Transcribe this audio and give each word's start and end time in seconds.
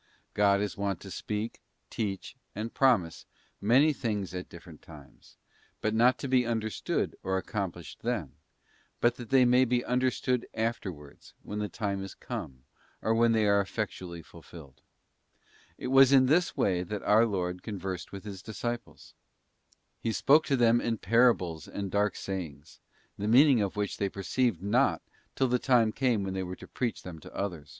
God 0.33 0.61
is 0.61 0.75
wont 0.75 0.99
to 1.01 1.11
speak, 1.11 1.61
teach, 1.91 2.35
and 2.55 2.73
promise, 2.73 3.27
many 3.61 3.93
things 3.93 4.33
at 4.33 4.49
different 4.49 4.81
times, 4.81 5.37
not 5.83 6.17
to 6.17 6.27
be 6.27 6.43
understood, 6.43 7.15
or 7.21 7.37
accomplished 7.37 8.01
then; 8.01 8.33
but 8.99 9.17
that 9.17 9.29
they 9.29 9.45
may 9.45 9.63
be 9.63 9.85
understood 9.85 10.47
afterwards, 10.55 11.35
when 11.43 11.59
the 11.59 11.69
time 11.69 12.03
is 12.03 12.15
come, 12.15 12.63
or 13.03 13.13
when 13.13 13.31
they 13.31 13.45
are 13.45 13.61
effectually 13.61 14.23
fulfilled. 14.23 14.81
It 15.77 15.89
was 15.89 16.11
in 16.11 16.25
this 16.25 16.57
way 16.57 16.83
our 16.83 17.27
Lord 17.27 17.61
con_ 17.61 17.75
versed 17.79 18.11
with 18.11 18.23
His 18.23 18.41
disciples. 18.41 19.13
He 19.99 20.11
spoke 20.11 20.47
to 20.47 20.57
them 20.57 20.81
in 20.81 20.97
parables 20.97 21.67
and 21.67 21.91
dark 21.91 22.15
sayings, 22.15 22.79
the 23.19 23.27
meaning 23.27 23.61
of 23.61 23.75
which 23.75 23.97
they 23.97 24.09
perceived 24.09 24.63
not 24.63 25.03
till 25.35 25.47
the 25.47 25.59
time 25.59 25.91
came 25.91 26.23
when 26.23 26.33
they 26.33 26.41
were 26.41 26.55
to 26.55 26.67
preach 26.67 27.03
them 27.03 27.19
to 27.19 27.29
others. 27.35 27.67
* 27.67 27.67
Jon, 27.67 27.67
iii. 27.67 27.69